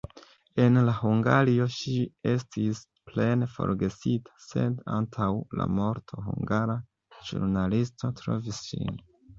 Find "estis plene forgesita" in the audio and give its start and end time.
2.31-4.35